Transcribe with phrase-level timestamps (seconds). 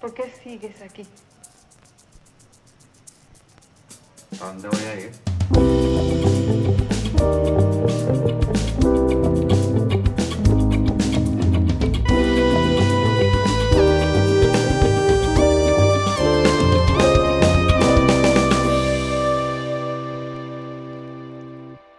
[0.00, 1.04] ¿Por qué sigues aquí?
[4.40, 5.12] ¿A dónde voy a ir?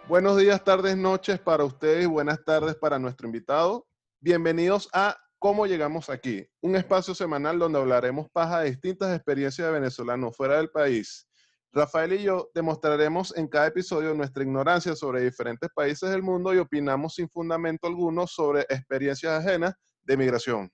[0.08, 3.88] Buenos días, tardes, noches para ustedes buenas tardes para nuestro invitado.
[4.22, 6.46] Bienvenidos a ¿Cómo llegamos aquí?
[6.60, 11.30] Un espacio semanal donde hablaremos paja de distintas experiencias de venezolanos fuera del país.
[11.72, 16.58] Rafael y yo demostraremos en cada episodio nuestra ignorancia sobre diferentes países del mundo y
[16.58, 20.70] opinamos sin fundamento alguno sobre experiencias ajenas de migración.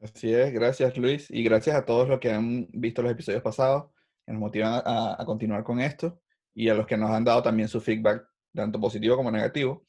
[0.00, 3.90] Así es, gracias Luis y gracias a todos los que han visto los episodios pasados,
[4.24, 6.18] que nos motivan a, a continuar con esto
[6.54, 8.24] y a los que nos han dado también su feedback,
[8.54, 9.84] tanto positivo como negativo.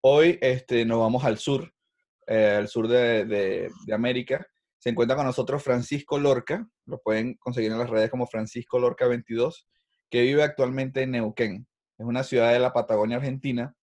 [0.00, 1.73] Hoy este, nos vamos al sur,
[2.26, 4.46] eh, al sur de, de, América.
[4.78, 9.06] Se encuentra con nosotros Francisco Lorca, lo pueden conseguir en las redes como Francisco Lorca
[9.06, 9.66] 22,
[10.10, 11.66] que vive actualmente en Neuquén.
[11.98, 13.74] Es una ciudad de la Patagonia Argentina,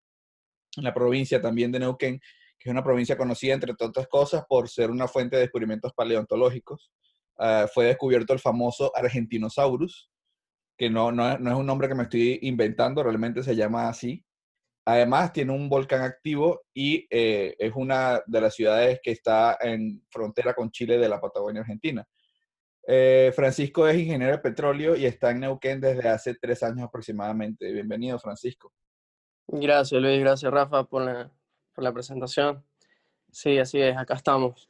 [0.76, 2.20] en la provincia también de Neuquén,
[2.58, 6.92] que es una provincia conocida, entre otras cosas, por ser una fuente de descubrimientos paleontológicos.
[7.38, 10.10] Uh, fue descubierto el famoso Argentinosaurus,
[10.76, 14.24] que no, no, no, es un nombre que me estoy inventando, realmente se llama así.
[14.90, 20.02] Además, tiene un volcán activo y eh, es una de las ciudades que está en
[20.10, 22.04] frontera con Chile de la Patagonia Argentina.
[22.88, 27.70] Eh, Francisco es ingeniero de petróleo y está en Neuquén desde hace tres años aproximadamente.
[27.70, 28.72] Bienvenido, Francisco.
[29.46, 30.18] Gracias, Luis.
[30.18, 31.30] Gracias, Rafa, por la,
[31.72, 32.64] por la presentación.
[33.30, 34.68] Sí, así es, acá estamos.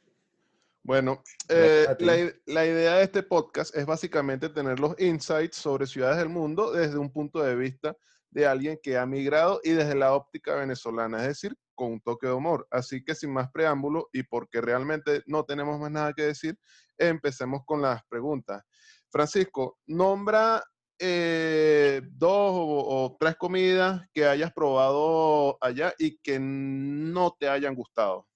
[0.83, 6.17] Bueno, eh, la, la, idea de este podcast es básicamente tener los insights sobre ciudades
[6.17, 7.97] del mundo desde un punto de vista
[8.31, 12.27] de alguien que ha migrado y desde la óptica venezolana, es decir, con un toque
[12.27, 12.67] de humor.
[12.71, 16.57] Así que sin más preámbulo y porque realmente no tenemos más nada que decir,
[16.97, 18.63] empecemos con las preguntas.
[19.09, 20.63] Francisco, nombra
[20.97, 28.27] eh, dos o, tres comidas que hayas probado allá y que no te hayan gustado.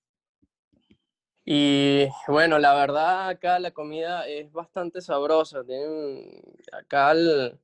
[1.45, 5.63] Y bueno, la verdad acá la comida es bastante sabrosa.
[5.63, 6.41] Tienen
[6.71, 7.59] acá el,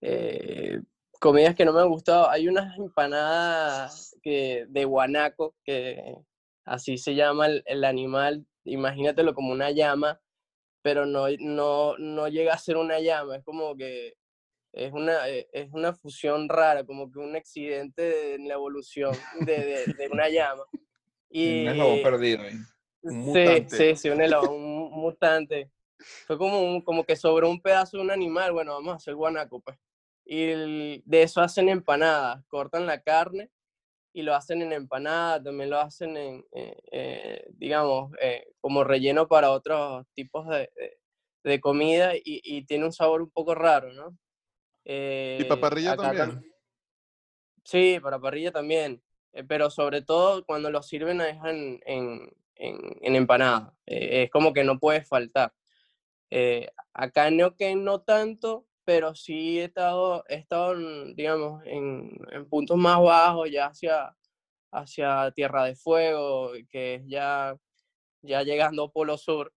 [0.00, 0.80] eh,
[1.22, 2.28] comidas que no me han gustado.
[2.28, 6.16] Hay unas empanadas que, de guanaco, que
[6.64, 8.44] así se llama el, el, animal.
[8.64, 10.20] Imagínatelo como una llama,
[10.82, 13.36] pero no, no, no llega a ser una llama.
[13.36, 14.14] Es como que
[14.72, 19.94] es una, es una fusión rara, como que un accidente en la evolución de, de,
[19.94, 20.64] de una llama.
[21.30, 22.44] Y, un eslabón perdido.
[22.44, 23.66] ¿eh?
[23.68, 25.70] Sí, sí, sí, un eslabón, un mutante.
[26.26, 29.14] Fue como, un, como que sobre un pedazo de un animal, bueno, vamos a hacer
[29.14, 29.78] guanaco, pues.
[30.24, 33.50] Y el, de eso hacen empanadas, cortan la carne
[34.12, 39.26] y lo hacen en empanada, también lo hacen en, eh, eh, digamos, eh, como relleno
[39.26, 40.98] para otros tipos de, de,
[41.44, 44.16] de comida y, y, tiene un sabor un poco raro, ¿no?
[44.84, 46.30] ¿Y para parrilla también?
[46.30, 46.44] Tam
[47.64, 49.02] sí, para parrilla también,
[49.48, 52.32] pero sobre todo cuando lo sirven es en, en
[52.62, 53.74] en, empanada.
[53.86, 55.52] Eh, es como que no puede faltar.
[56.30, 62.10] Eh, acá en Neuquén no tanto, pero sí he estado, he estado en, digamos, en,
[62.30, 64.16] en, puntos más bajos, ya hacia,
[64.72, 67.56] hacia Tierra de Fuego, que es ya,
[68.22, 69.52] ya llegando a Polo Sur.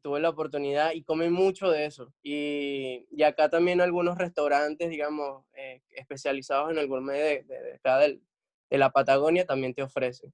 [0.00, 2.12] Tuve la oportunidad y comen mucho de eso.
[2.22, 7.74] Y, y acá también algunos restaurantes, digamos, eh, especializados en el gourmet de, de, de
[7.74, 8.22] acá del,
[8.70, 10.32] de la Patagonia también te ofrecen.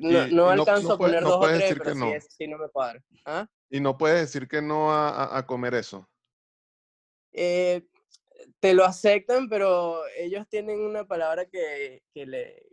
[0.00, 2.10] No, no alcanzo no, a poner dos o tres, pero no.
[2.28, 3.02] sí, no me cuadra.
[3.26, 3.46] ¿Ah?
[3.68, 6.08] Y no puedes decir que no a, a, a comer eso.
[7.34, 7.82] Eh,
[8.60, 12.02] te lo aceptan, pero ellos tienen una palabra que,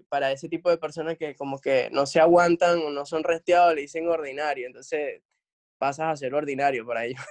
[0.09, 3.75] para ese tipo de personas que como que no se aguantan o no son resteados,
[3.75, 4.67] le dicen ordinario.
[4.67, 5.22] Entonces
[5.77, 7.22] pasas a ser ordinario para ellos.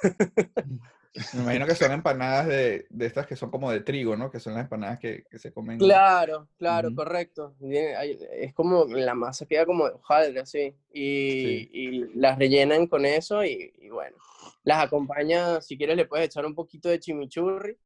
[1.34, 4.30] Me imagino que son empanadas de, de, estas que son como de trigo, ¿no?
[4.30, 5.78] Que son las empanadas que, que se comen.
[5.78, 6.96] Claro, claro, uh -huh.
[6.96, 7.56] correcto.
[7.60, 10.76] Es como la masa queda como de hojaldre, así.
[10.92, 11.70] Y, sí.
[11.72, 14.16] y, las rellenan con eso y, y, bueno,
[14.62, 17.76] las acompaña, si quieres le puedes echar un poquito de chimichurri,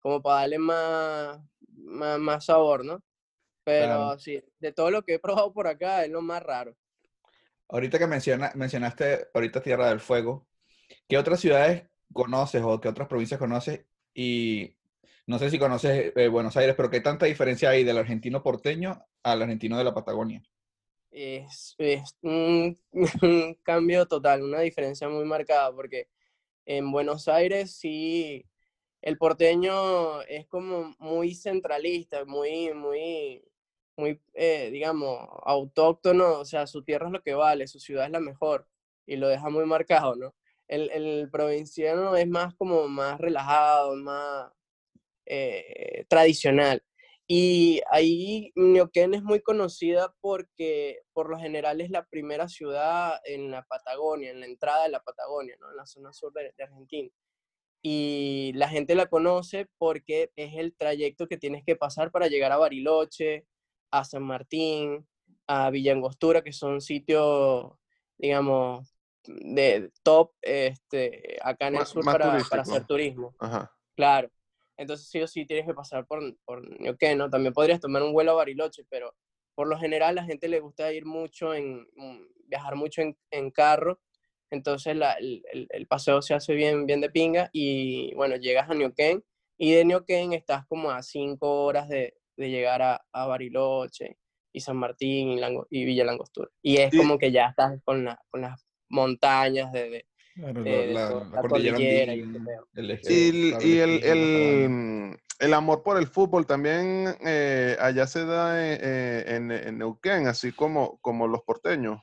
[0.00, 1.40] como para darle más,
[1.78, 3.02] más, más sabor, ¿no?
[3.64, 4.18] Pero claro.
[4.18, 6.76] sí, de todo lo que he probado por acá es lo más raro.
[7.68, 10.46] Ahorita que menciona, mencionaste ahorita Tierra del Fuego,
[11.08, 14.76] ¿qué otras ciudades conoces o qué otras provincias conoces y
[15.26, 19.04] no sé si conoces eh, Buenos Aires, pero ¿qué tanta diferencia hay del argentino porteño
[19.24, 20.42] al argentino de la Patagonia?
[21.10, 21.76] Es,
[22.22, 22.78] un,
[23.62, 26.08] cambio total, una diferencia muy marcada, porque
[26.64, 28.46] en Buenos Aires sí,
[29.02, 33.42] el porteño es como muy centralista, muy, muy,
[33.96, 38.12] muy, eh, digamos, autóctono, o sea, su tierra es lo que vale, su ciudad es
[38.12, 38.68] la mejor,
[39.06, 40.34] y lo deja muy marcado, ¿no?
[40.68, 44.52] El, provinciano es más como más relajado, más
[45.26, 46.82] eh, tradicional.
[47.28, 53.50] Y ahí Neuquén es muy conocida porque por lo general es la primera ciudad en
[53.50, 55.70] la Patagonia, en la entrada de la Patagonia, ¿no?
[55.70, 57.10] en la zona sur de, Argentina.
[57.82, 62.52] Y la gente la conoce porque es el trayecto que tienes que pasar para llegar
[62.52, 63.46] a Bariloche,
[63.90, 65.06] a San Martín,
[65.46, 67.72] a Villa Angostura, que son sitios,
[68.18, 68.95] digamos,
[69.28, 73.34] de top este, acá en el sur para, para, hacer turismo.
[73.96, 74.30] Claro.
[74.76, 77.30] Entonces sí o sí tienes que pasar por, por Neuquén, ¿no?
[77.30, 79.14] También podrías tomar un vuelo a Bariloche, pero
[79.54, 83.50] por lo general la gente le gusta ir mucho en, mm, viajar mucho en, en
[83.50, 84.00] carro,
[84.50, 88.74] entonces la, el, el, paseo se hace bien, bien de pinga y bueno, llegas a
[88.74, 89.24] Neuquén
[89.58, 94.18] y de Neuquén estás como a cinco horas de, de llegar a, a, Bariloche
[94.52, 95.40] y San Martín y,
[95.70, 96.48] y Villa Langostura.
[96.62, 100.06] Y es como que ya estás con, la, con las montañas de,
[100.38, 102.20] eh, la, cordillera, y,
[103.78, 110.26] el, el, amor por el fútbol también eh, allá se da eh, en, en, Neuquén,
[110.26, 112.02] así como, como los porteños.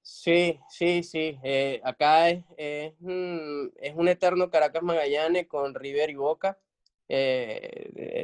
[0.00, 1.38] Sí, sí, sí.
[1.84, 6.58] acá es, es, un, es, un, eterno Caracas Magallanes con River y Boca.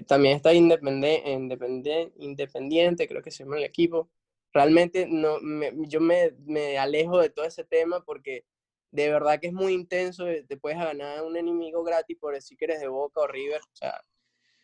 [0.06, 4.09] también está independiente, independiente, creo que se llama el equipo.
[4.52, 5.38] Realmente no,
[5.88, 8.44] yo me, me alejo de todo ese tema porque
[8.96, 12.56] de verdad que es muy intenso, eh, te puedes ganar un enemigo gratis por decir
[12.56, 14.00] que eres de Boca o River, o sea,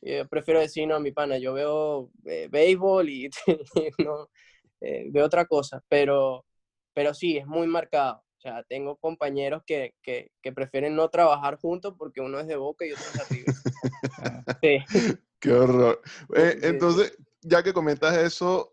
[0.00, 3.30] yo prefiero decir, no, mi pana, yo veo eh, béisbol y
[4.04, 4.30] no,
[4.80, 6.44] eh, veo otra cosa, pero,
[6.92, 8.24] pero sí, es muy marcado.
[8.38, 12.56] O sea, tengo compañeros que, que, que prefieren no trabajar juntos porque uno es de
[12.56, 13.54] Boca y otro es de River.
[14.62, 15.18] sí.
[15.38, 16.02] Qué horror.
[16.34, 18.72] entonces, ya que comentas eso,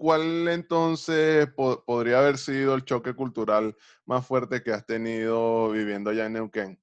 [0.00, 1.46] ¿cuál entonces
[1.84, 3.76] podría haber sido el choque cultural
[4.06, 6.80] más fuerte que has tenido viviendo allá en Neuquén?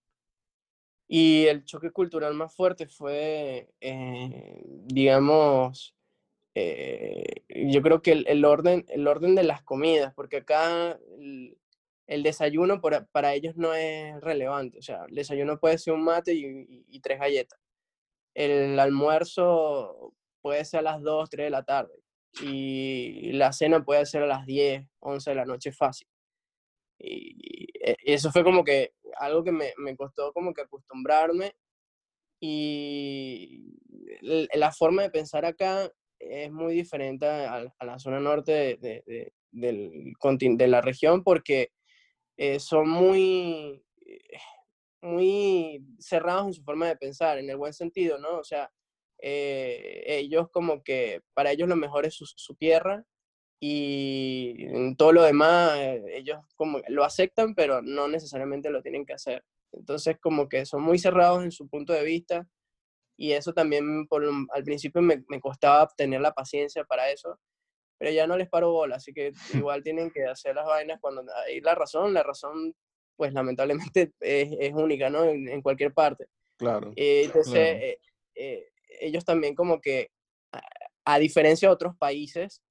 [1.08, 5.96] Y el choque cultural más fuerte fue, eh, digamos,
[6.54, 12.82] eh, yo creo que el, orden, el orden de las comidas, porque acá el, desayuno
[12.82, 14.78] para ellos no es relevante.
[14.78, 17.60] O sea, el desayuno puede ser un mate y, y tres galletas.
[18.36, 22.07] El almuerzo puede ser a las 2, 3 de la tarde
[22.42, 26.08] y la cena puede ser a las 10, 11 de la noche fácil.
[27.00, 27.68] Y,
[28.04, 31.56] eso fue como que algo que me, costó como que acostumbrarme
[32.40, 33.74] y
[34.22, 40.82] la forma de pensar acá es muy diferente a, la zona norte de, de la
[40.82, 41.72] región porque
[42.38, 43.84] eh, son muy,
[45.02, 48.38] muy cerrados en su forma de pensar, en el buen sentido, ¿no?
[48.38, 48.72] O sea,
[49.20, 53.04] eh, ellos como que para ellos lo mejor es su, tierra
[53.60, 59.14] y todo lo demás eh, ellos como lo aceptan pero no necesariamente lo tienen que
[59.14, 59.44] hacer.
[59.72, 62.48] Entonces como que son muy cerrados en su punto de vista
[63.18, 64.24] y eso también por,
[64.54, 67.40] al principio me, me costaba tener la paciencia para eso,
[67.98, 69.32] pero ya no les paro bola, así que
[69.72, 72.76] igual tienen que hacer las vainas cuando hay la razón, la razón
[73.18, 75.26] pues lamentablemente es, es única, ¿no?
[75.26, 76.28] En, cualquier parte.
[76.58, 76.94] Claro.
[76.96, 77.98] Eh, entonces,
[79.00, 80.12] ellos también como que,
[81.06, 82.62] a, diferencia de otros países,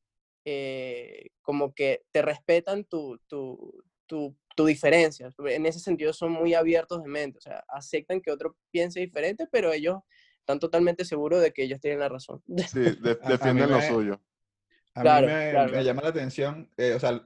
[0.44, 5.30] eh, como que te respetan tu, tu, tu, tu, diferencia.
[5.46, 9.48] En ese sentido son muy abiertos de mente, o sea, aceptan que otro piense diferente,
[9.50, 9.98] pero ellos
[10.40, 12.42] están totalmente seguros de que ellos tienen la razón.
[12.46, 12.80] Sí,
[13.26, 14.20] defienden lo suyo.
[14.94, 17.22] A mí me, llama la atención, eh, o sea,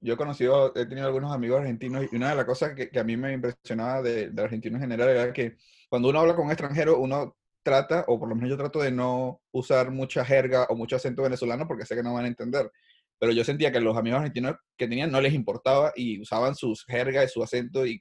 [0.00, 2.98] yo he conocido, he tenido algunos amigos argentinos y una de las cosas que, que
[2.98, 5.58] a mí me impresionaba de, de argentinos en general era que
[5.90, 8.92] cuando uno habla con un extranjero, uno trata, o por lo menos yo trato de
[8.92, 12.70] no usar mucha jerga o mucho acento venezolano porque sé que no van a entender.
[13.18, 16.84] Pero yo sentía que los amigos argentinos que tenían no les importaba y usaban sus
[16.84, 18.00] jergas y su acento y,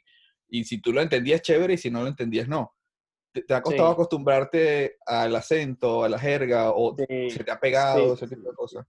[0.49, 2.75] y si tú lo entendías chévere y si no lo entendías no.
[3.31, 8.27] ¿Te, ha costado acostumbrarte al acento, a la jerga o se te ha pegado ese
[8.27, 8.85] tipo de cosas?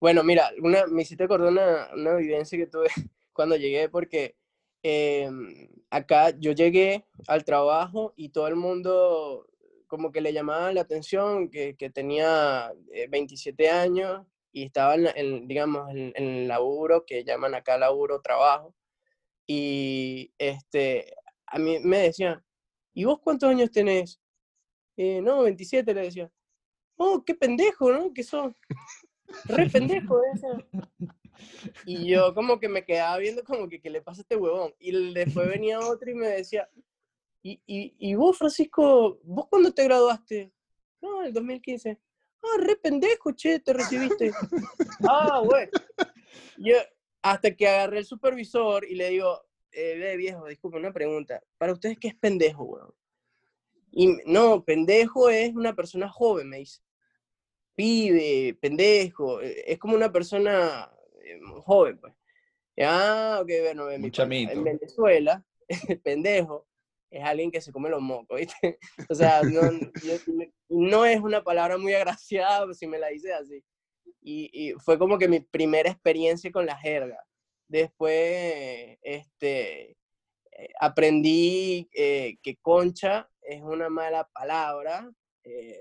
[0.00, 2.86] Bueno, mira, una, me hiciste acordar una, una vivencia que tuve
[3.34, 4.36] cuando llegué porque
[4.82, 9.46] em, acá yo llegué al trabajo y todo el mundo
[9.86, 12.72] como que le llamaba la atención que, que tenía
[13.08, 18.74] 27 eh, años y estaba en, digamos, en, el laburo, que llaman acá laburo, trabajo.
[19.46, 21.14] Y este,
[21.46, 22.42] a mí me decían,
[22.94, 24.18] ¿y vos cuántos años tenés?
[24.96, 26.30] Eh, no, 27, le decía.
[26.96, 28.14] Oh, qué pendejo, ¿no?
[28.14, 28.54] Que sos.
[29.44, 30.22] Re pendejo,
[31.84, 34.72] Y yo como que me quedaba viendo como que, ¿qué le pasa a este huevón?
[34.78, 36.66] Y después venía otro y me decía,
[37.66, 40.52] y, y, vos, Francisco, ¿vos cuándo te graduaste?
[41.00, 41.98] No, el 2015.
[42.42, 44.32] Ah, re pendejo, che, te recibiste.
[45.08, 45.68] ah, güey.
[46.58, 46.74] Yo,
[47.22, 51.40] hasta que agarré el supervisor y le digo, eh, ve viejo, disculpe, una pregunta.
[51.58, 52.94] ¿Para ustedes qué es pendejo, weón?
[53.92, 56.80] Y no, pendejo es una persona joven, me dice.
[57.76, 60.90] Pibe, pendejo, eh, es como una persona
[61.22, 62.14] eh, joven, pues.
[62.80, 64.10] Ah, ok, bueno, en, mi
[64.44, 64.64] en.
[64.64, 66.66] Venezuela, el pendejo
[67.18, 68.78] es alguien que se come los mocos, ¿viste?
[69.10, 73.62] O sea, no, yo- no es una palabra muy agraciada si me la dices así.
[74.20, 77.18] Y, y fue como que mi primera experiencia con la jerga.
[77.68, 79.90] Después, este,
[80.52, 85.10] eh, aprendí eh, que concha es una mala palabra,
[85.44, 85.78] eh,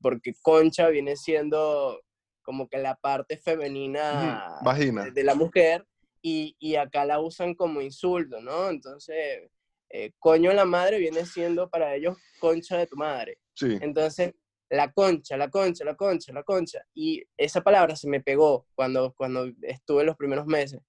[0.00, 2.00] porque concha viene siendo
[2.42, 5.04] como que la parte femenina vagina.
[5.04, 5.86] de, de la mujer
[6.22, 8.68] y, y acá la usan como insulto, ¿no?
[8.68, 9.50] Entonces,
[9.90, 13.38] eh, coño la madre viene siendo para ellos concha de tu madre.
[13.54, 13.78] Sí.
[13.80, 14.32] Entonces,
[14.70, 16.80] la concha, la concha, la concha, la concha.
[16.94, 20.80] Y esa palabra se me pegó cuando, cuando estuve en los primeros meses.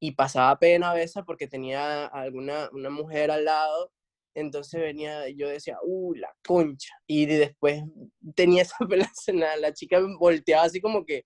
[0.00, 3.92] Y pasaba pena a veces porque tenía alguna una mujer al lado.
[4.34, 6.94] Entonces venía, yo decía, uh, la concha.
[7.06, 7.82] Y de- después
[8.34, 11.24] tenía esa pena, la chica volteaba así como que,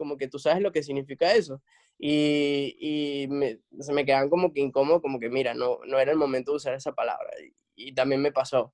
[0.00, 1.60] como que tú sabes lo que significa eso.
[1.98, 6.10] Y, y me- se me quedaban como que incómodo, como que mira, no, no era
[6.10, 7.28] el momento de usar esa palabra.
[7.76, 8.72] Y, y también me pasó.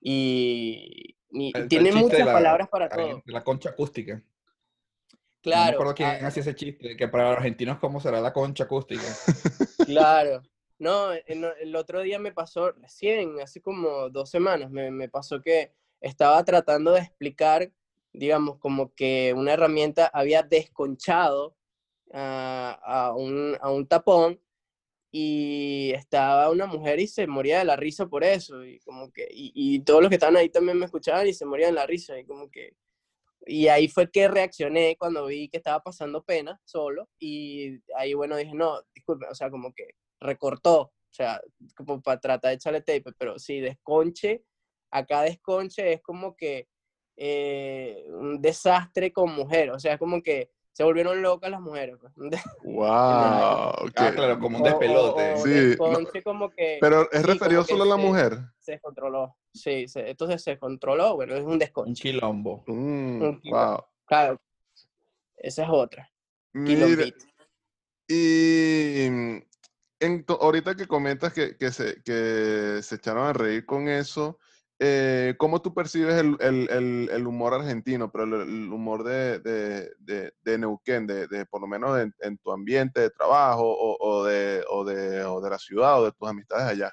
[0.00, 3.22] Y, y El- tiene muchas la- palabras para todo.
[3.26, 4.14] La concha acústica.
[4.14, 4.22] No
[5.42, 8.64] Claro, acuerdo quién ah, hacía ese chiste, que para los argentinos, ¿cómo será la concha
[8.64, 9.02] acústica?
[9.84, 10.42] claro.
[10.78, 15.72] No, el otro día me pasó recién, hace como dos semanas, me, me pasó que
[16.02, 17.70] estaba tratando de explicar,
[18.16, 21.56] digamos, como que una herramienta había desconchado
[22.12, 24.40] a, a un, a un tapón
[25.12, 29.26] y estaba una mujer y se moría de la risa por eso y como que
[29.30, 31.86] y, y todos los que estaban ahí también me escuchaban y se morían de la
[31.86, 32.76] risa y como que
[33.46, 38.36] y ahí fue que reaccioné cuando vi que estaba pasando pena solo y ahí bueno
[38.36, 41.40] dije no disculpe o sea como que recortó o sea
[41.76, 44.44] como para tratar de echarle tape pero sí desconche
[44.90, 46.68] acá desconche es como que
[47.16, 51.96] eh, un desastre con mujer o sea es como que se volvieron locas las mujeres
[51.98, 52.12] pues.
[52.62, 52.84] Wow.
[52.86, 55.32] Ah, que- claro, como un O- o- despelote.
[55.32, 58.38] o Sí, desconche como que Pero es sí, referido solo a la se- mujer.
[58.58, 59.36] se descontroló.
[59.54, 62.02] Sí, se- entonces se descontroló, bueno, es un Un desconche.
[62.02, 62.62] quilombo.
[62.66, 63.56] Mm, Un kilo.
[63.56, 63.84] wow.
[64.04, 64.38] Claro,
[65.38, 66.10] esa es otra.
[66.52, 66.86] Mira,
[68.08, 69.38] y mm,
[70.00, 74.38] en to- ahorita que comentas que, que se, que se echaron a reír con eso,
[74.78, 79.90] eh, ¿cómo tú percibes el, el- el- el humor argentino, pero el, humor de, de-
[79.98, 84.24] de- de Neuquén, de por lo menos en, en tu ambiente de trabajo o, o
[84.24, 86.92] de, o, de, o de la ciudad o de tus amistades allá?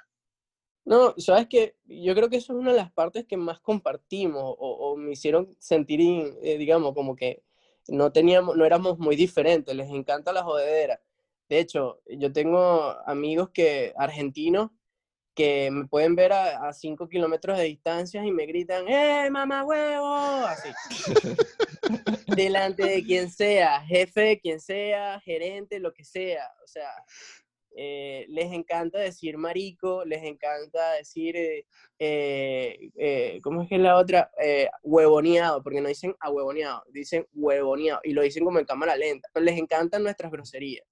[0.86, 4.44] No, sabes que yo creo que eso es una de las partes que más compartimos
[4.44, 7.44] o, o me hicieron sentir, in- eh, digamos, como que
[7.88, 11.02] no teníamos, no éramos muy diferentes, les encanta la jodedera.
[11.50, 14.72] De hecho, yo tengo amigos que, argentinos,
[15.36, 20.16] que me pueden ver a 5 kilómetros de distancia y me gritan, ¡eh, mamá huevo!
[20.46, 20.70] Así.
[22.36, 26.50] delante de quien sea, jefe de quien sea, gerente, lo que sea.
[26.64, 26.90] O sea,
[27.76, 31.66] eh, les encanta decir marico, les encanta decir, eh,
[32.00, 34.32] eh, eh, ¿cómo es que es la otra?
[34.42, 39.30] Eh, huevoneado, porque no dicen ahuevoneado, dicen huevoneado, y lo dicen como en cámara lenta,
[39.34, 40.86] pero les encantan nuestras groserías.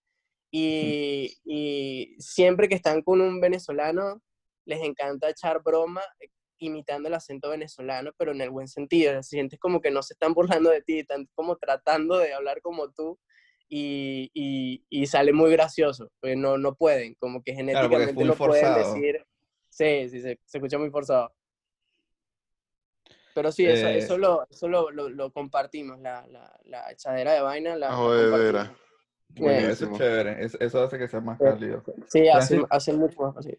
[0.53, 4.21] Y, y siempre que están con un venezolano,
[4.65, 9.22] les encanta echar broma eh, imitando el acento venezolano, pero en el buen sentido.
[9.24, 12.91] Sientes como que no se están burlando de ti, están como tratando de hablar como
[12.91, 13.20] tú
[13.68, 18.75] y, y, y sale muy gracioso, porque no, no pueden, como que genéticamente no pueden
[18.75, 19.25] decir.
[19.70, 21.34] Sí, sí, se, se escucha muy forzado.
[23.34, 27.32] Pero sí, eso, Eh, eso, lo, eso lo, lo, lo compartimos, la, la, la echadera
[27.34, 27.75] de vaina.
[27.77, 28.75] La, jodedera.
[29.30, 30.44] Bueno, eso es chévere.
[30.44, 31.82] es- Eso hace que sea más cálido.
[32.10, 33.58] Sí, hace, hace mucho más fácil.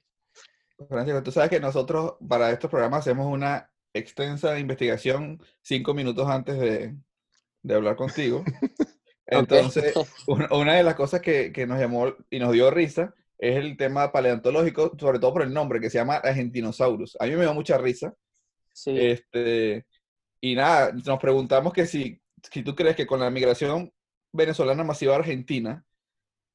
[0.88, 6.58] Francisco, tú sabes que nosotros para estos programas hacemos una extensa investigación cinco minutos antes
[6.58, 6.96] de,
[7.62, 8.44] de hablar contigo.
[9.26, 9.94] Entonces,
[10.26, 13.76] una, una de las cosas que, que nos llamó y nos dio risa es el
[13.76, 17.16] tema paleontológico, sobre todo por el nombre, que se llama Argentinosaurus.
[17.18, 18.14] A mí me dio mucha risa.
[18.72, 18.92] Sí.
[18.96, 19.84] Este,
[20.40, 22.20] y nada, nos preguntamos que si,
[22.50, 23.92] si tú crees que con la migración
[24.32, 25.84] venezolana masiva a Argentina,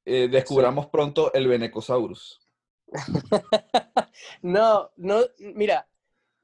[0.05, 2.46] eh, descubramos pronto el Venecosaurus.
[4.41, 5.87] No, no, mira,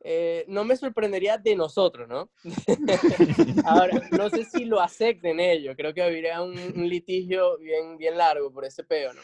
[0.01, 2.31] eh, no me sorprendería de nosotros, ¿no?
[3.63, 8.51] Ahora, no sé si lo acepten ellos, creo que habría un, litigio bien, bien largo
[8.51, 9.23] por ese peo, ¿no?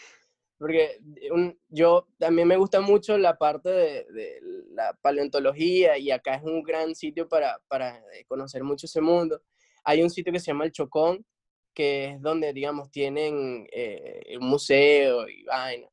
[0.57, 0.99] Porque
[1.31, 6.43] un- yo también me gusta mucho la parte de, de la paleontología y acá es
[6.43, 9.41] un gran sitio para, para eh, conocer mucho ese mundo.
[9.83, 11.25] Hay un sitio que se llama El Chocón,
[11.73, 15.87] que es donde, digamos, tienen eh, un museo y vaina.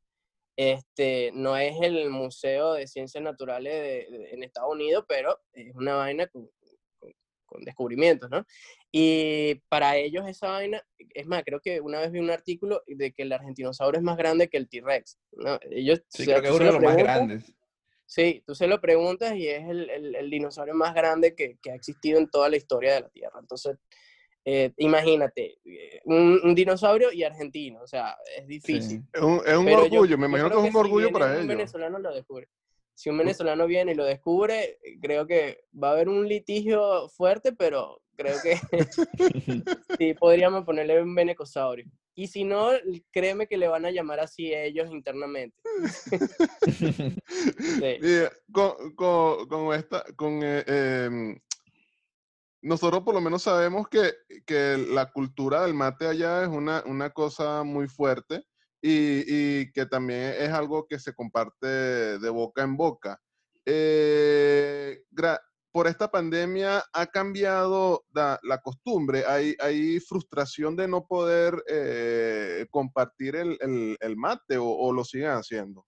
[0.56, 6.26] Este, no es el Museo de Ciencias Naturales en Estados Unidos, pero es una vaina
[6.28, 6.50] con,
[7.44, 8.44] con, descubrimientos, ¿no?
[8.90, 10.82] Y para ellos esa vaina,
[11.14, 14.16] es más, creo que una vez vi un artículo de que el argentinosaurio es más
[14.16, 15.58] grande que el T-Rex, ¿no?
[15.70, 17.54] Ellos, sí, creo que es uno de los más grandes.
[18.06, 21.74] Sí, tú se lo preguntas y es el, el, dinosaurio más grande que, que, ha
[21.74, 23.40] existido en toda la historia de la Tierra.
[23.40, 23.76] Entonces,
[24.48, 29.02] eh, imagínate, eh, un, dinosaurio y argentino, o sea, es difícil.
[29.12, 31.42] Es un, es un orgullo, me imagino que es un orgullo para ellos.
[31.42, 32.48] Un venezolano lo descubre.
[32.94, 37.54] Si un venezolano viene y lo descubre, creo que va a haber un litigio fuerte,
[37.54, 38.56] pero creo que
[39.98, 41.84] sí podríamos ponerle un venecosaurio.
[42.14, 42.70] Y si no,
[43.10, 45.60] créeme que le van a llamar así ellos internamente.
[48.52, 51.36] con, con, con, esta, con eh, em,
[52.66, 54.12] nosotros por lo menos sabemos que,
[54.90, 58.42] la cultura del mate allá es una, cosa muy fuerte
[58.82, 63.20] y, que también es algo que se comparte de boca en boca.
[63.64, 65.00] Eh,
[65.70, 73.36] por esta pandemia ha cambiado la, costumbre, hay, hay, frustración de no poder eh, compartir
[73.36, 75.86] el, mate o, lo siguen haciendo.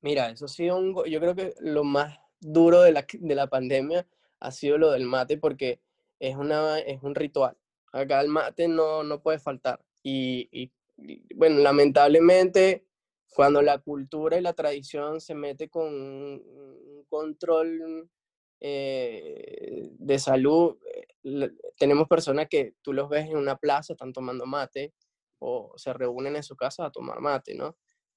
[0.00, 4.06] Mira, eso sí, un, yo creo que lo más duro de la, de la pandemia
[4.38, 5.80] ha sido lo del mate porque
[6.18, 7.56] es, una, es un ritual.
[7.92, 9.80] Acá el mate no, no puede faltar.
[10.02, 10.72] Y,
[11.34, 12.86] bueno, lamentablemente,
[13.34, 18.08] cuando la cultura y la tradición se mete con un control
[18.60, 24.46] eh, de salud, eh, tenemos personas que tú los ves en una plaza, están tomando
[24.46, 24.94] mate
[25.40, 27.76] o se reúnen en su casa a tomar mate, ¿no?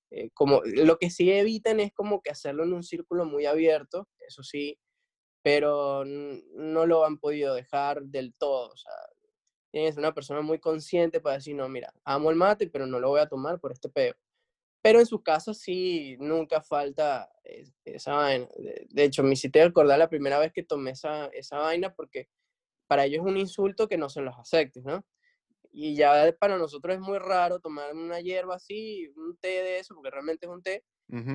[0.10, 4.10] Eh, como, lo que sí evitan es como que hacerlo en un círculo muy abierto,
[4.20, 4.78] eso sí,
[5.42, 8.70] pero no lo han podido dejar del todo.
[8.72, 8.94] O sea,
[9.72, 13.10] tienes una persona muy consciente para decir, no, mira, amo el mate, pero no lo
[13.10, 14.16] voy a tomar por este peo.
[14.82, 17.32] Pero en su caso sí, nunca falta
[17.86, 18.48] esa vaina.
[18.90, 22.30] De hecho, me hiciste recordar la primera vez que tomé esa, esa vaina porque
[22.88, 25.06] para ellos es un insulto que no se los aceptes, ¿no?
[25.72, 29.96] Y ya para nosotros es muy raro tomar una hierba así, un té de eso,
[29.96, 30.84] porque realmente es un té,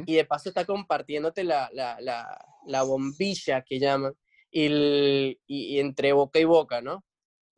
[0.07, 4.15] y de paso está compartiéndote la, la, la, la bombilla que llaman,
[4.51, 7.05] y, y, entre boca y boca, ¿no?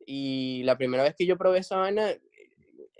[0.05, 2.11] Y la primera vez que yo probé esa vaina,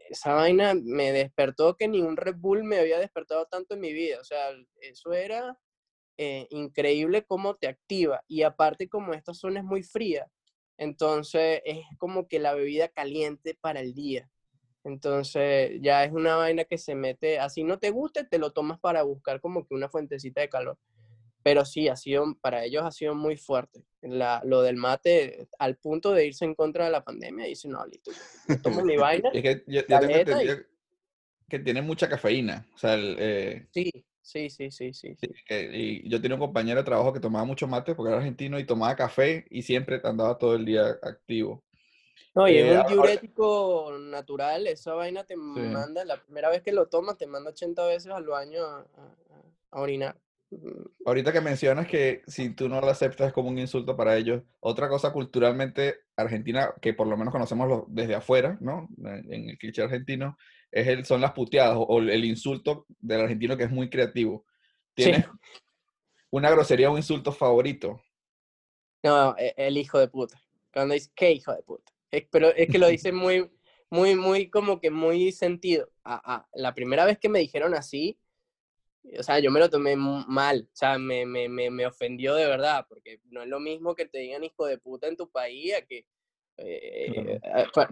[0.10, 3.93] esa vaina me despertó que ni un Red Bull me había despertado tanto en mi
[3.93, 4.19] vida.
[4.21, 4.51] O sea,
[4.82, 5.58] eso era
[6.17, 8.23] eh, increíble cómo te activa.
[8.27, 10.29] Y aparte, como esta zona es muy fría,
[10.77, 14.29] entonces es como que la bebida caliente para el día.
[14.84, 18.80] Entonces ya es una vaina que se mete, así no te guste, te lo tomas
[18.80, 20.78] para buscar como que una fuentecita de calor.
[21.44, 23.84] Pero sí, ha sido, para ellos ha sido muy fuerte.
[24.02, 27.86] La, lo del mate, al punto de irse en contra de la pandemia, dice, no,
[27.86, 28.12] listo,
[28.62, 29.30] tomo mi vaina.
[29.34, 30.65] Es que yo, tengo
[31.50, 32.65] que tiene mucha cafeína.
[32.76, 35.15] O sea, eh, sí, sí, sí, sí, sí.
[35.50, 38.65] y yo tenía un compañero de trabajo que tomaba mucho mate porque era argentino y
[38.65, 41.63] tomaba café y siempre andaba todo el día activo.
[42.36, 46.71] No, y es eh, un diurético natural, esa vaina te manda, la primera vez que
[46.71, 48.86] lo tomas, te manda 80 veces al baño a,
[49.71, 50.15] orinar.
[51.05, 54.41] Ahorita que mencionas que si tú no lo aceptas es como un insulto para ellos,
[54.60, 58.89] otra cosa culturalmente argentina que por lo menos conocemos desde afuera, ¿no?
[58.97, 60.38] En el cliché argentino,
[60.71, 64.45] es el, son las puteadas o el insulto del argentino que es muy creativo.
[64.95, 65.25] ¿Tienes
[66.32, 68.01] una grosería o un insulto favorito?
[69.03, 70.39] No, e, el hijo de puta.
[70.73, 71.91] Cuando dice, ¿qué hijo de puta?
[72.32, 73.50] Pero es que lo dice muy,
[73.89, 75.89] muy, muy, como que muy sentido.
[76.54, 78.19] la primera vez que me dijeron así,
[79.17, 82.45] o sea, yo me lo tomé mal, o sea, me, me, me, me, ofendió de
[82.45, 85.74] verdad, porque no es lo mismo que te digan hijo de puta en tu país,
[85.74, 86.06] a que
[86.58, 87.39] eh,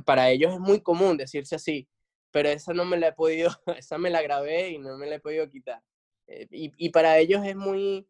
[0.06, 1.88] para ellos es muy común decirse así,
[2.32, 5.16] pero esa no me la he podido, esa me la grabé y no me la
[5.16, 5.82] he podido quitar.
[6.28, 8.08] Eh, y, y, para ellos es muy,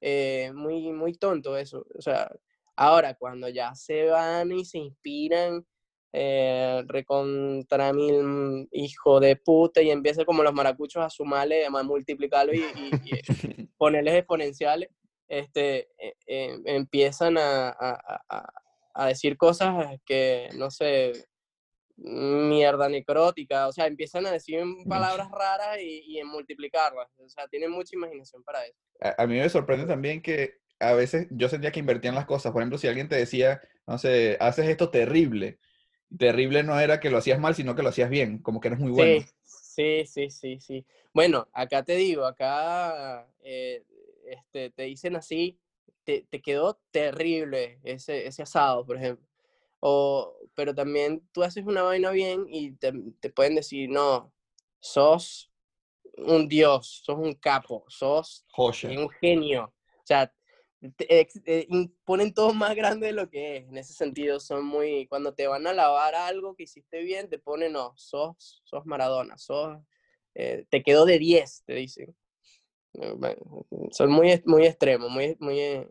[0.00, 2.30] eh, muy, muy tonto eso, o sea,
[2.76, 5.64] Ahora, cuando ya se van y se inspiran,
[6.12, 12.54] eh, recontra mil hijo de puta y empieza como los maracuchos a sumarle, a multiplicarlo
[12.54, 12.62] y,
[13.04, 14.88] y, ponerles exponenciales,
[15.28, 18.52] este, eh, eh, empiezan a, a,
[18.94, 21.12] a, decir cosas que, no sé,
[21.96, 27.48] mierda necrótica, o sea, empiezan a decir palabras raras y, y en multiplicarlas, o sea,
[27.48, 28.78] tienen mucha imaginación para eso.
[29.00, 32.52] A, mí me sorprende también que a veces yo sentía que invertían las cosas.
[32.52, 35.58] Por ejemplo, si alguien te decía, no sé, haces esto terrible.
[36.16, 38.80] Terrible no era que lo hacías mal, sino que lo hacías bien, como que eres
[38.80, 39.26] muy bueno.
[39.42, 40.86] Sí, sí, sí, sí.
[41.12, 43.84] Bueno, acá te digo, acá eh,
[44.26, 45.58] este, te dicen así,
[46.04, 49.26] te, te, quedó terrible ese, ese asado, por ejemplo.
[49.80, 54.32] O, pero también tú haces una vaina bien y te, te pueden decir, no,
[54.80, 55.50] sos
[56.16, 59.64] un dios, sos un capo, sos un genio.
[59.64, 60.32] O sea,
[60.80, 61.26] eh,
[62.04, 63.68] ponen todo más grande de lo que es.
[63.68, 65.06] En ese sentido, son muy.
[65.08, 69.38] Cuando te van a alabar algo que hiciste bien, te ponen, no, sos, sos Maradona,
[69.38, 69.78] sos.
[70.34, 72.14] Eh, te quedó de 10, te dicen.
[72.94, 73.36] Eh,
[73.90, 75.86] son muy, muy extremos, muy, muy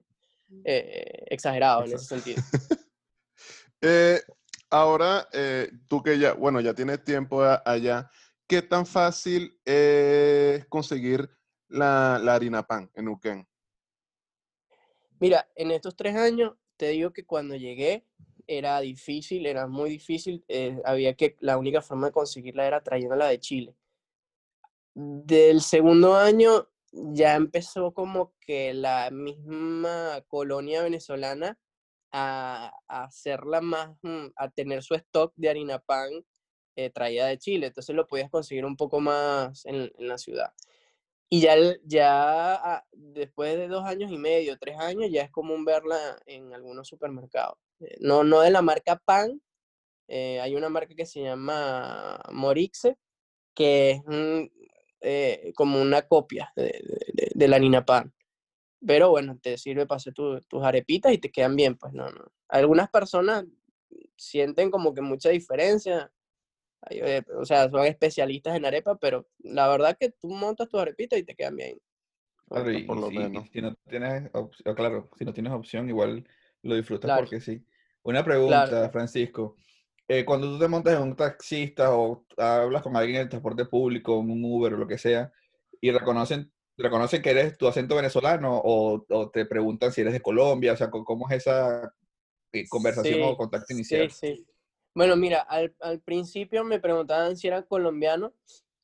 [0.64, 2.42] exagerados en ese sentido.
[4.70, 5.28] ahora,
[5.88, 8.10] tú que ya, bueno, ya tienes tiempo allá,
[8.48, 11.30] ¿qué tan fácil es conseguir
[11.68, 13.48] la, la harina pan en Uquén?
[15.20, 18.06] Mira, en estos tres años, te digo que cuando llegué
[18.48, 20.44] era difícil, era muy difícil.
[20.48, 23.76] Eh, había que, la única forma de conseguirla era trayéndola de Chile.
[24.94, 31.60] Del segundo año ya empezó como que la misma colonia venezolana
[32.12, 36.10] a, hacerla más, mm, a tener su stock de harina pan
[36.78, 37.68] eh, traída de Chile.
[37.68, 40.54] Entonces lo podías conseguir un poco más en la ciudad.
[41.30, 45.66] Y ya, ya ah, después de dos años y medio, tres años, ya es común
[45.66, 47.58] verla en algunos supermercados.
[47.80, 49.42] Eh, no, no de la marca Pan,
[50.08, 52.98] eh, hay una marca que se llama Morixe,
[53.56, 54.02] que es
[55.02, 58.14] eh, como una copia de, la Nina Pan.
[58.86, 62.32] Pero bueno, te sirve para hacer tus arepitas y te quedan bien, pues no, no.
[62.50, 63.46] Algunas personas
[64.16, 66.12] sienten como que mucha diferencia
[67.38, 71.24] o sea, son especialistas en arepa, pero la verdad que tú montas tu arepita y
[71.24, 71.80] te quedan bien.
[72.48, 73.50] Claro, y, por lo menos.
[73.52, 76.28] Si no tienes opción, claro, si no tienes opción, igual
[76.62, 77.66] lo disfrutas porque sí.
[78.04, 79.56] Una pregunta, Francisco.
[80.08, 83.66] Eh, cuando tú te montas en un taxista o hablas con alguien en el transporte
[83.66, 85.32] público, en un Uber o lo que sea,
[85.82, 90.22] y reconocen, reconocen que eres tu acento venezolano o, o te preguntan si eres de
[90.22, 91.92] Colombia, o sea, ¿cómo es esa
[92.54, 94.12] eh, conversación o contacto inicial?
[94.12, 94.46] Sí, sí.
[94.96, 98.34] Bueno, mira, al, al, principio me preguntaban si era colombiano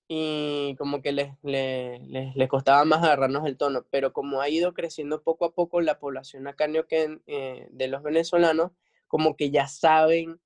[0.10, 2.02] y como que les, les,
[2.36, 6.00] les, costaba más agarrarnos el tono, pero como ha ido creciendo poco a poco la
[6.00, 8.74] población acá en eh, de los venezolanos,
[9.08, 10.42] como que ya saben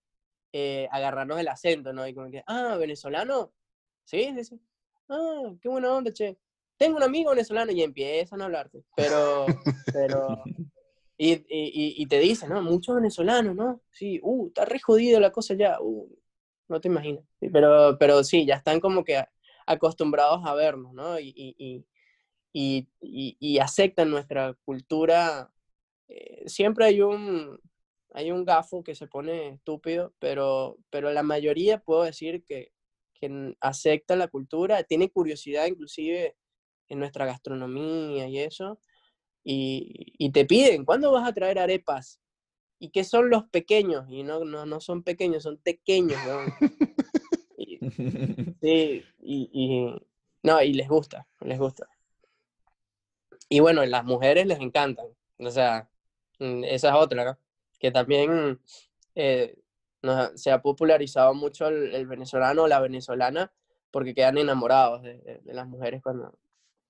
[0.53, 2.07] eh, agarrarnos el acento, ¿no?
[2.07, 3.51] Y como que, ah, venezolano,
[4.03, 4.61] sí, sí, sí,
[5.09, 6.37] ah, qué buena onda, che.
[6.77, 9.47] Tengo un amigo venezolano y empiezan a hablarte, pero,
[9.91, 10.43] pero,
[11.17, 12.61] y, y, y, te dicen, ¿no?
[12.61, 13.81] Muchos venezolanos, ¿no?
[13.91, 16.09] Sí, uh, está re jodido la cosa ya, uh,
[16.67, 17.23] no te imaginas.
[17.51, 19.23] pero, pero sí, ya están como que
[19.65, 21.19] acostumbrados a vernos, ¿no?
[21.19, 21.85] Y,
[22.51, 25.51] y aceptan nuestra cultura.
[26.07, 27.59] Eh, siempre hay un,
[28.15, 32.71] hay un gafo que se pone estúpido, pero, pero la mayoría puedo decir que,
[33.13, 36.37] que acepta la cultura, tiene curiosidad inclusive
[36.87, 38.79] en nuestra gastronomía y eso
[39.47, 42.19] y, te piden, ¿cuándo vas a traer arepas?
[42.79, 44.05] ¿Y qué son los pequeños?
[44.09, 46.19] Y no, no, no son pequeños, son pequeños.
[47.55, 47.77] y,
[48.61, 49.95] sí, y,
[50.41, 51.87] no, y les gusta, les gusta.
[53.47, 55.05] Y bueno, las mujeres les encantan.
[55.37, 55.87] O sea,
[56.39, 57.37] mm, esa es otra, ¿no?
[57.79, 58.59] Que también
[59.13, 59.59] eh,
[60.33, 63.53] se ha popularizado mucho el, venezolano o la venezolana
[63.91, 66.35] porque quedan enamorados de, de las mujeres cuando,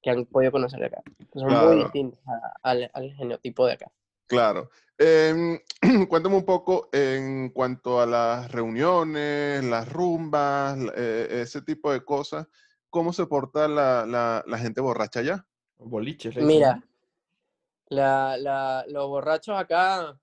[0.05, 1.01] que han podido conocer acá.
[1.33, 2.19] Son muy distintos
[2.61, 3.91] al, al, genotipo de acá.
[4.27, 4.69] Claro.
[4.99, 5.59] Eh,
[6.07, 12.47] cuéntame un poco en cuanto a las reuniones, las rumbas, eh, ese tipo de cosas.
[12.91, 15.47] ¿Cómo se porta la, la, la gente borracha allá?
[15.79, 16.35] Boliches.
[16.35, 16.83] Mira,
[17.87, 20.15] la, la, los borrachos acá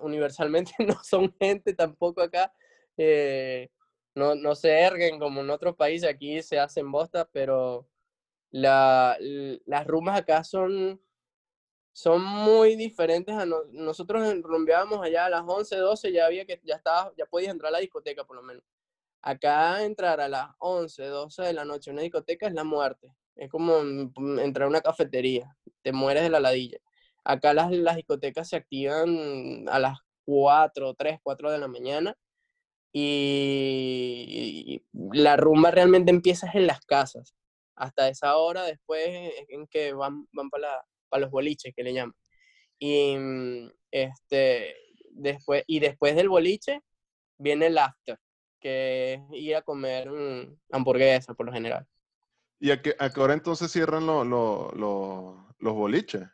[0.00, 2.50] universalmente no son gente tampoco acá.
[2.96, 3.68] Eh,
[4.14, 7.86] no, no se erguen como en otros países, aquí se hacen bostas, pero
[8.50, 9.16] la,
[9.66, 11.00] las rumbas acá son,
[11.92, 16.76] son muy diferentes a nosotros rumbeábamos allá a las 11, 12, ya había que, ya
[16.76, 18.62] estaba, ya podías entrar a la discoteca por lo menos.
[19.22, 23.14] Acá entrar a las 11, 12 de la noche a una discoteca es la muerte.
[23.36, 26.78] Es como mm, entrar a una cafetería, te mueres de la ladilla.
[27.24, 32.16] Acá las, las discotecas se activan a las 4, 3, 4 de la mañana
[32.92, 37.34] y la rumba realmente empieza en las casas
[37.80, 39.08] hasta esa hora después
[39.48, 40.84] en que van, van para,
[41.18, 42.14] los boliches, que le llaman.
[42.78, 44.76] Y, mm, este,
[45.10, 46.82] después, y después del boliche
[47.38, 48.18] viene el after,
[48.60, 51.86] que es ir a comer mm, hamburguesa por lo general.
[52.60, 54.74] ¿Y a qué, a qué hora entonces cierran los
[55.58, 56.28] boliches?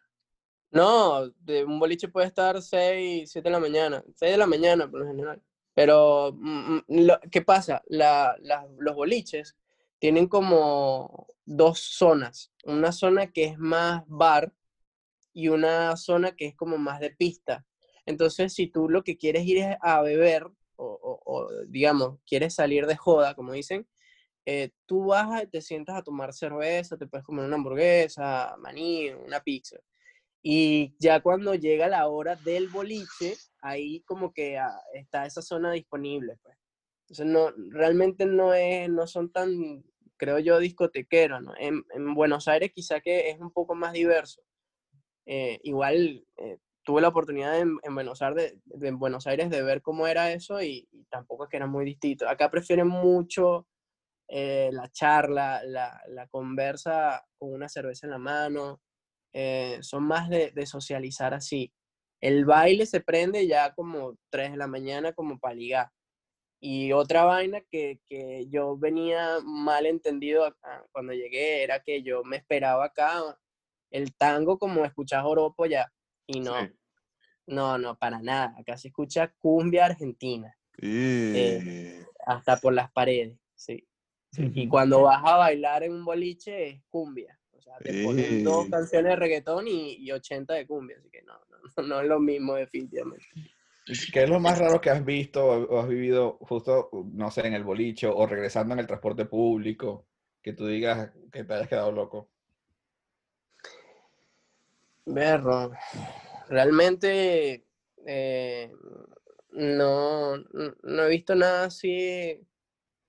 [0.73, 4.91] No, de un boliche puede estar 6, 7 de la mañana, 6 de la mañana
[4.91, 5.41] por lo general.
[5.75, 6.81] Pero, mm,
[7.31, 7.83] ¿qué pasa?
[7.87, 9.57] los boliches
[9.99, 12.53] tienen como dos zonas.
[12.65, 14.53] Una zona que es más bar
[15.33, 17.67] y una zona que es como más de pista.
[18.07, 22.97] Entonces, si tú lo que quieres ir es a beber o, digamos, quieres salir de
[22.97, 23.87] joda, como dicen,
[24.45, 29.41] eh, tú vas te sientas a tomar cerveza, te puedes comer una hamburguesa, maní, una
[29.41, 29.79] pizza.
[30.43, 35.73] Y ya cuando llega la hora del boliche, ahí como que ah, está esa zona
[35.73, 36.39] disponible.
[36.43, 36.57] Pues.
[37.09, 39.85] Entonces, no, realmente no, es, no son tan,
[40.17, 41.43] creo yo, discotequeros.
[41.43, 41.55] ¿no?
[41.59, 44.43] En, en Buenos Aires quizá que es un poco más diverso.
[45.27, 50.63] Eh, igual eh, tuve la oportunidad en, en Buenos Aires de, ver cómo era eso
[50.63, 52.29] y, tampoco es que era muy distinto.
[52.29, 53.67] Acá prefieren mucho
[54.29, 58.81] eh, la charla, la, la, conversa con una cerveza en la mano,
[59.81, 61.73] son más de, de, socializar así.
[62.21, 65.91] El baile se prende ya como 3 de la mañana como para ligar.
[66.61, 70.57] Y otra vaina que, que yo venía mal entendido
[70.93, 73.39] cuando llegué era que yo me esperaba acá
[73.91, 75.93] el tango como escuchas oropo ya.
[76.27, 76.55] Y no,
[77.47, 78.55] no, no, para nada.
[78.59, 80.57] Acá se escucha cumbia argentina.
[80.79, 83.87] Eh, hasta por las paredes, sí.
[84.33, 87.39] Y cuando vas a bailar en un boliche es cumbia.
[87.53, 90.97] O sea, te ponen dos canciones de reggaetón y, y 80 de cumbia.
[90.99, 93.27] Así que no, no, no es lo mismo definitivamente.
[93.87, 97.55] ¿Qué es lo más raro que has visto o has vivido justo, no sé, en
[97.55, 100.07] el boliche o regresando en el transporte público?
[100.43, 102.29] Que tú digas que te hayas quedado loco.
[105.05, 105.71] Berro,
[106.49, 107.65] realmente
[108.05, 108.73] eh,
[109.53, 112.45] no, no he visto nada así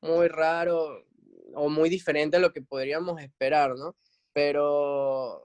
[0.02, 1.08] muy raro
[1.56, 3.96] o muy diferente a lo que podríamos esperar, ¿no?
[4.32, 5.42] Pero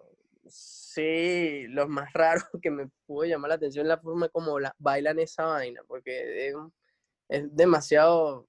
[0.95, 4.75] sí, lo más raro que me pudo llamar la atención es la forma como la,
[4.79, 6.55] bailan esa vaina, porque es,
[7.29, 8.49] es, demasiado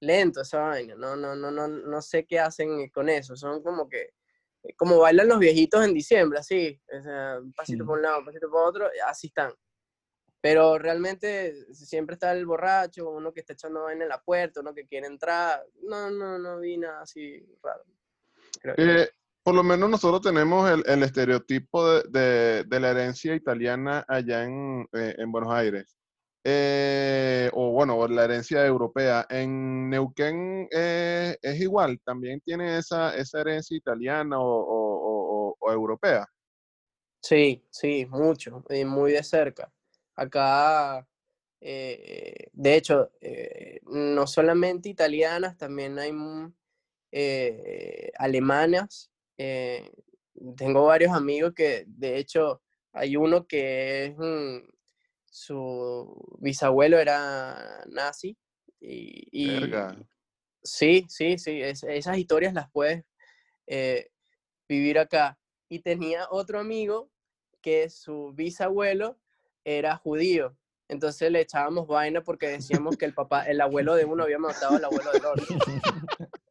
[0.00, 3.88] lento esa vaina, no, no, no, no, no sé qué hacen con eso, son como
[3.88, 4.14] que
[4.62, 6.80] eh, como bailan los viejitos en diciembre, así,
[7.40, 9.52] un pasito por un lado, un pasito por otro, así están.
[10.40, 14.74] Pero realmente siempre está el borracho, uno que está echando vaina en la puerta, uno
[14.74, 15.64] que quiere entrar.
[15.82, 17.82] No, no, no vi nada así raro.
[18.76, 19.08] Eh,
[19.46, 24.88] por lo menos nosotros tenemos el, el estereotipo de, de, la herencia italiana allá en,
[24.92, 25.96] eh, en Buenos Aires.
[26.42, 29.24] Eh, o bueno, la herencia europea.
[29.30, 36.26] En Neuquén eh, es igual, también tiene esa, esa herencia italiana o, o, o, europea.
[37.22, 39.72] Sí, sí, mucho, y muy de cerca.
[40.16, 41.06] Acá,
[41.60, 43.12] de hecho,
[43.84, 46.10] no solamente italianas, también hay
[49.38, 49.90] eh,
[50.56, 54.16] tengo varios amigos que, de hecho, hay uno que es
[55.30, 58.36] su bisabuelo era nazi.
[58.80, 59.28] Y,
[60.62, 63.04] sí, sí, sí, esas historias las puedes
[63.66, 64.10] eh,
[64.68, 65.38] vivir acá.
[65.68, 67.10] Y tenía otro amigo
[67.60, 69.18] que su bisabuelo
[69.64, 70.56] era judío.
[70.88, 74.76] Entonces le echábamos vaina porque decíamos que el papá, el abuelo de uno había matado
[74.76, 75.44] al abuelo del otro.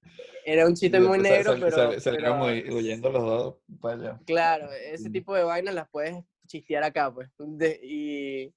[0.47, 1.99] Era un chiste muy negro, pero...
[1.99, 3.55] Se, muy huyendo los dos
[4.25, 7.29] Claro, ese tipo de vainas las puedes chistear acá, pues.
[7.81, 8.53] y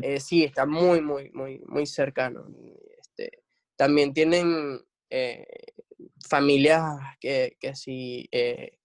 [0.00, 2.46] eh, sí, está muy, muy, muy, muy cercano.
[2.98, 3.42] Este,
[3.74, 5.46] también tienen eh,
[6.28, 6.82] familias
[7.18, 8.78] que, que sí, eh,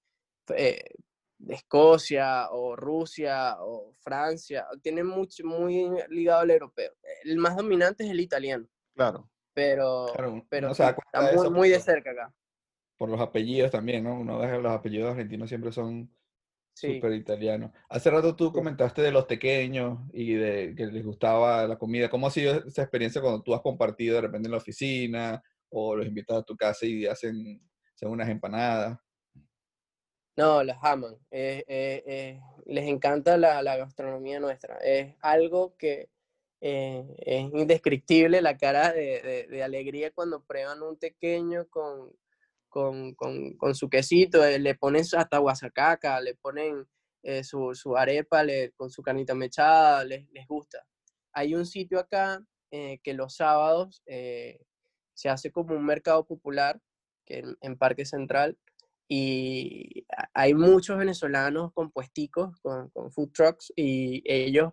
[0.47, 6.91] de Escocia o Rusia o Francia, tienen mucho, muy ligado al europeo.
[7.23, 8.67] El más dominante es el italiano.
[8.95, 9.29] Claro.
[9.53, 10.07] Pero,
[10.49, 10.95] pero está
[11.35, 12.33] muy, muy de cerca acá.
[12.99, 14.19] Por los apellidos también, ¿no?
[14.19, 16.11] Uno ve los apellidos argentinos siempre son
[16.79, 17.73] Súper italiano.
[17.89, 22.09] Hace rato tú comentaste de los pequeños y de que les gustaba la comida.
[22.09, 25.93] ¿Cómo ha sido esa experiencia cuando tú has compartido de repente en la oficina o
[25.97, 27.61] los invitas a tu casa y hacen,
[28.01, 28.97] unas empanadas?
[30.37, 31.15] No, las aman.
[31.31, 34.77] Eh, eh, eh, les encanta la, la, gastronomía nuestra.
[34.77, 36.07] Es algo que
[36.61, 42.13] es indescriptible la cara de, de, de, alegría cuando prueban un pequeño con,
[42.69, 46.87] con, con, con su quesito, eh, le ponen hasta guasacaca, le ponen
[47.23, 50.85] eh, su, su, arepa le, con su carnita mechada, les, les gusta.
[51.33, 56.79] Hay un sitio acá eh, que los sábados se hace como un mercado popular
[57.25, 58.57] que en, Parque Central
[59.07, 64.71] y hay muchos venezolanos con puesticos, con, con food trucks y ellos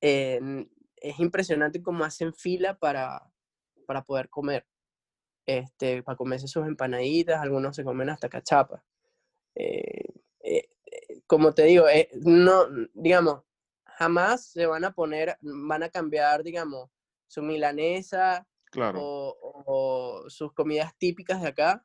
[0.00, 3.22] es impresionante cómo hacen fila para,
[3.86, 4.66] para poder comer
[5.46, 8.84] este, para comerse sus empanaditas, algunos se comen hasta cachapa.
[9.54, 10.04] Eh,
[10.40, 11.86] eh, eh, como te digo,
[12.22, 13.42] no, digamos,
[13.84, 16.90] jamás se van a poner, van a cambiar, digamos,
[17.26, 18.46] su milanesa
[18.94, 21.84] o, sus comidas típicas de acá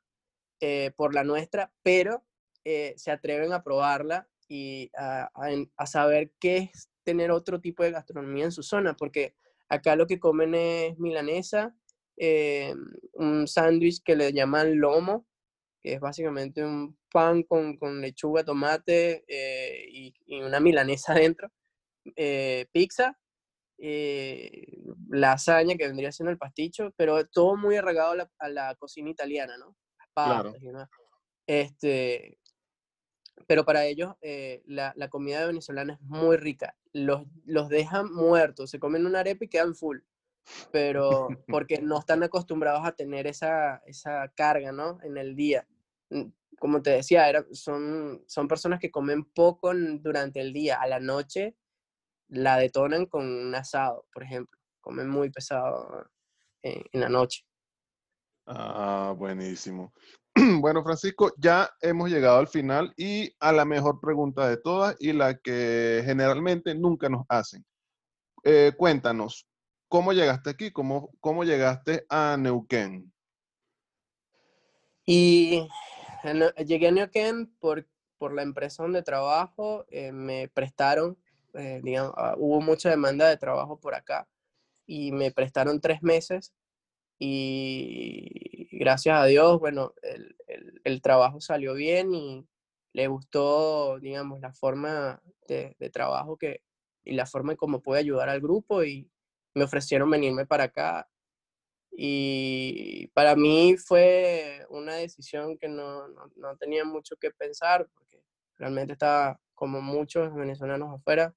[0.96, 2.24] por la nuestra, pero
[2.64, 5.30] se atreven a probarla y a,
[5.76, 9.36] a, saber qué es tener otro tipo de gastronomía en su zona, porque
[9.70, 11.76] acá lo que comen es milanesa,
[12.18, 12.74] eh,
[13.14, 15.26] un sándwich que le llaman lomo,
[15.82, 21.52] que es básicamente un pan con, con lechuga, tomate eh, y, y, una milanesa adentro,
[22.16, 23.18] eh, pizza,
[25.10, 29.10] lasaña que vendría siendo el pasticho, pero todo muy arraigado a la, a la cocina
[29.10, 29.76] italiana, ¿no?
[30.14, 30.54] Claro.
[31.46, 32.40] Este,
[33.46, 34.16] pero para ellos
[34.66, 36.78] la, la, comida venezolana es muy rica.
[36.94, 40.00] Los, los dejan muertos, se comen una arepa y quedan full
[40.72, 45.00] pero porque no están acostumbrados a tener esa, esa carga, ¿no?
[45.04, 45.68] En el día.
[46.10, 46.26] Mm,
[46.60, 50.80] como te decía, era, son, son personas que comen poco durante el día.
[50.82, 51.56] A la noche
[52.30, 54.60] la detonan con un asado, por ejemplo.
[54.82, 56.08] Comen muy pesado
[56.62, 57.46] en, en la noche.
[58.48, 59.94] Ah, buenísimo.
[60.62, 65.14] Bueno, Francisco, ya hemos llegado al final y a la mejor pregunta de todas y
[65.14, 67.66] la que generalmente nunca nos hacen.
[68.44, 69.48] Eh, cuéntanos,
[69.88, 70.72] ¿cómo llegaste aquí?
[70.72, 73.12] ¿Cómo, cómo llegaste a Neuquén?
[75.06, 75.68] Y
[76.66, 81.18] llegué a Neuquén por, por la empresa donde trabajo, eh, me prestaron,
[81.54, 84.28] eh, digamos, ah, hubo mucha demanda de trabajo por acá
[84.88, 86.54] y me prestaron tres meses
[87.20, 92.48] y gracias a Dios, bueno, el, el, el trabajo salió bien y
[92.94, 96.62] le gustó, digamos, la forma de, de trabajo que,
[97.04, 99.10] y la forma en cómo puede ayudar al grupo y,
[99.56, 101.10] me ofrecieron venirme para acá
[101.98, 108.22] y para mí fue una decisión que no, no, no, tenía mucho que pensar porque
[108.58, 111.34] realmente estaba como muchos venezolanos afuera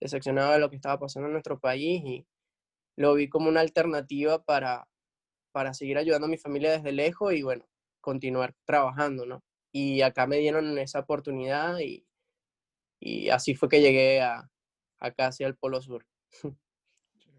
[0.00, 2.26] decepcionado de lo que estaba pasando en nuestro país y
[2.96, 4.88] lo vi como una alternativa para,
[5.52, 7.66] para seguir ayudando a mi familia desde lejos y bueno,
[8.00, 9.44] continuar trabajando, ¿no?
[9.72, 12.06] Y acá me dieron esa oportunidad y,
[13.00, 14.50] y así fue que llegué a,
[14.98, 16.06] acá hacia el Polo Sur.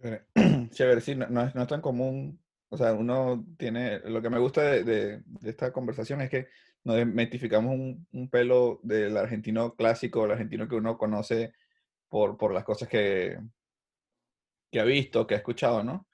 [0.71, 2.39] Chévere, sí, no, no, es, no, es, tan común.
[2.69, 3.99] O sea, uno tiene.
[3.99, 6.47] Lo que me gusta de, de, de esta conversación es que
[6.83, 11.53] nos desmitificamos un, un, pelo del argentino clásico, el argentino que uno conoce
[12.09, 13.37] por, por las cosas que,
[14.71, 16.07] que ha visto, que ha escuchado, ¿no?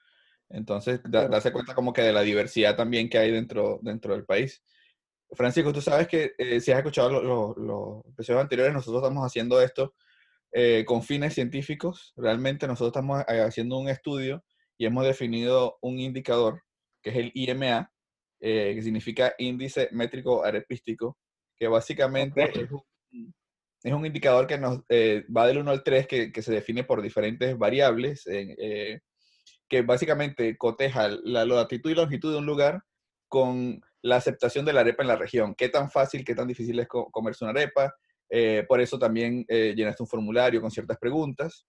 [0.50, 4.24] Entonces, da, darse cuenta como que de la diversidad también que hay dentro, dentro del
[4.24, 4.62] país.
[5.32, 9.26] Francisco, tú sabes que eh, si has escuchado los, los, los episodios anteriores, nosotros estamos
[9.26, 9.94] haciendo esto
[10.52, 12.12] eh, con fines científicos.
[12.16, 14.44] Realmente nosotros estamos haciendo un estudio
[14.78, 16.62] y hemos definido un indicador,
[17.02, 17.92] que es el IMA,
[18.40, 21.18] eh, que significa índice métrico arepístico,
[21.56, 22.62] que básicamente okay.
[22.62, 23.34] es, un,
[23.82, 26.84] es, un, indicador que nos eh, va del 1 al 3, que, que, se define
[26.84, 32.82] por diferentes variables, que básicamente coteja la latitud y longitud de un lugar
[33.28, 35.54] con la aceptación de la arepa en la región.
[35.54, 37.94] Qué tan fácil, qué tan difícil es comerse una arepa,
[38.30, 41.66] eh, por eso también eh, llenaste un formulario con ciertas preguntas.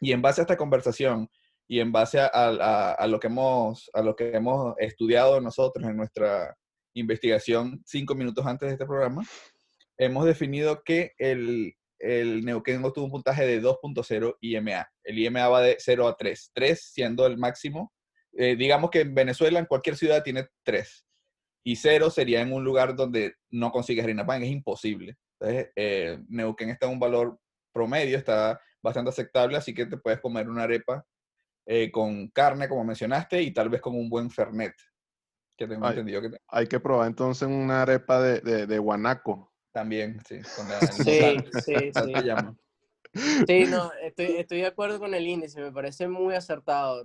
[0.00, 1.28] Y en base a esta conversación
[1.68, 5.88] y en base a, a, a, lo, que hemos, a lo que hemos estudiado nosotros
[5.88, 6.56] en nuestra
[6.94, 9.22] investigación cinco minutos antes de este programa,
[9.96, 14.88] hemos definido que el, el Neuquén tuvo un puntaje de 2.0 IMA.
[15.04, 17.92] El IMA va de 0 a 3, 3 siendo el máximo.
[18.36, 21.06] Eh, digamos que en Venezuela, en cualquier ciudad, tiene 3.
[21.64, 25.16] Y 0 sería en un lugar donde no consigues harina pan, es imposible.
[25.42, 27.38] Entonces, eh, Neuquén está en un valor
[27.72, 31.04] promedio, está bastante aceptable, así que te puedes comer una arepa
[31.66, 34.74] eh, con carne, como mencionaste, y tal vez con un buen fernet,
[35.56, 36.30] que tengo hay, entendido que...
[36.30, 36.38] Te...
[36.48, 39.52] Hay que probar entonces una arepa de, de, de guanaco.
[39.72, 40.38] También, sí.
[40.56, 43.44] Con la, sí, sí, sí.
[43.46, 47.04] Sí, no, estoy, estoy de acuerdo con el índice, me parece muy acertado,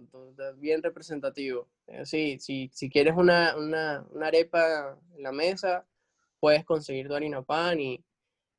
[0.57, 1.67] bien representativo.
[1.87, 5.85] Eh, sí, si, si quieres una, una, una arepa en la mesa,
[6.39, 8.03] puedes conseguir tu harina pan y,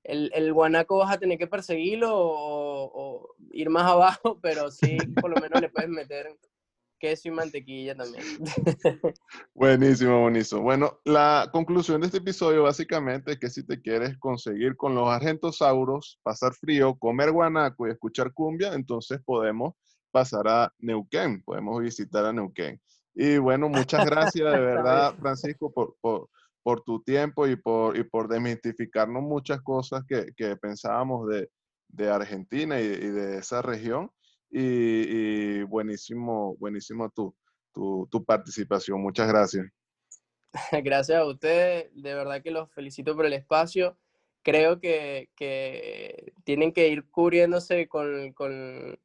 [0.05, 4.97] el, el, guanaco vas a tener que perseguirlo o, o, ir más abajo, pero sí,
[5.21, 6.37] por lo menos le puedes meter
[6.99, 8.25] queso y mantequilla también.
[9.55, 10.63] Buenísimo, buenísimo.
[10.63, 15.09] Bueno, la conclusión de este episodio básicamente es que si te quieres conseguir con los
[15.09, 19.75] argentosauros, pasar frío, comer guanaco y escuchar cumbia, entonces podemos
[20.11, 22.81] pasar a Neuquén, podemos visitar a Neuquén.
[23.15, 26.29] Y bueno, muchas gracias de verdad, Francisco, por, por
[26.69, 31.49] por tu tiempo y por, y por desmitificarnos muchas cosas que, que pensábamos de,
[31.89, 34.11] de Argentina y, de esa región.
[34.51, 37.35] Y, buenísimo, buenísimo tu,
[37.73, 39.01] tu participación.
[39.01, 39.65] Muchas gracias.
[40.85, 41.91] Gracias a ustedes.
[41.95, 43.97] De verdad que los felicito por el espacio.
[44.43, 49.01] Creo que, que tienen que ir cubriéndose con, con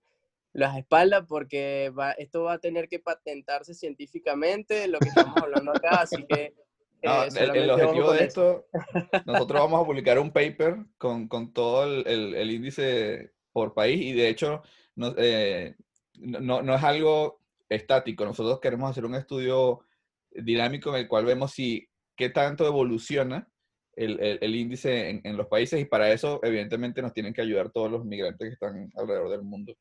[0.52, 5.72] las espaldas porque va, esto va a tener que patentarse científicamente, lo que estamos hablando
[5.72, 6.02] acá.
[6.02, 6.54] Así que
[7.04, 8.68] no, el, el, objetivo de esto,
[9.26, 14.02] nosotros vamos a publicar un paper con, con todo el, el, el, índice por país
[14.02, 14.62] y de hecho
[14.96, 15.76] no, eh,
[16.16, 18.26] no, no es algo estático.
[18.26, 19.82] Nosotros queremos hacer un estudio
[20.32, 23.48] dinámico en el cual vemos si qué tanto evoluciona
[23.96, 27.70] el, el, índice en, en, los países y para eso evidentemente nos tienen que ayudar
[27.70, 29.76] todos los migrantes que están alrededor del mundo.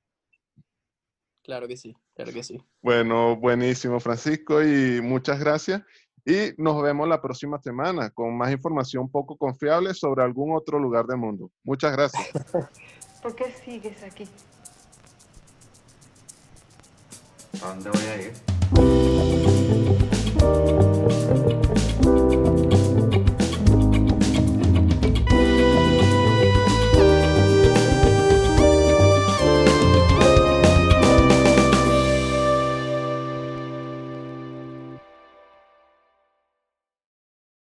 [1.43, 2.61] Claro que sí, claro que sí.
[2.81, 5.83] Bueno, buenísimo Francisco y muchas gracias.
[6.25, 11.05] Y nos vemos la próxima semana con más información poco confiable sobre algún otro lugar
[11.07, 11.51] del mundo.
[11.65, 12.31] Muchas gracias.
[13.23, 14.29] ¿Por qué sigues aquí?
[17.63, 18.33] ¿A dónde voy a ir?